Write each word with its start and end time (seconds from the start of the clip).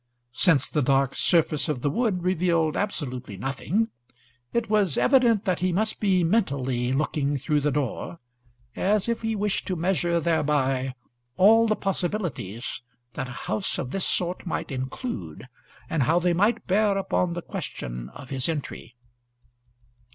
Since 0.33 0.67
the 0.67 0.81
dark 0.81 1.13
surface 1.13 1.69
of 1.69 1.83
the 1.83 1.89
wood 1.91 2.23
revealed 2.23 2.75
absolutely 2.75 3.37
nothing, 3.37 3.89
it 4.51 4.67
was 4.67 4.97
evident 4.97 5.45
that 5.45 5.59
he 5.59 5.71
must 5.71 5.99
be 5.99 6.23
mentally 6.23 6.91
looking 6.91 7.37
through 7.37 7.59
the 7.61 7.69
door, 7.69 8.17
as 8.75 9.07
if 9.07 9.21
he 9.21 9.35
wished 9.35 9.67
to 9.67 9.75
measure 9.75 10.19
thereby 10.19 10.95
all 11.37 11.67
the 11.67 11.75
possibilities 11.75 12.81
that 13.13 13.27
a 13.27 13.31
house 13.45 13.77
of 13.77 13.91
this 13.91 14.07
sort 14.07 14.47
might 14.47 14.71
include, 14.71 15.47
and 15.87 16.01
how 16.01 16.17
they 16.17 16.33
might 16.33 16.65
bear 16.65 16.97
upon 16.97 17.33
the 17.33 17.43
question 17.43 18.09
of 18.09 18.31
his 18.31 18.49
entry. 18.49 18.95